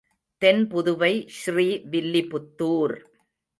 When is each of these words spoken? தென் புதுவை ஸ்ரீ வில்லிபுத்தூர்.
தென் 0.41 0.63
புதுவை 0.67 1.11
ஸ்ரீ 1.27 1.67
வில்லிபுத்தூர். 1.91 2.95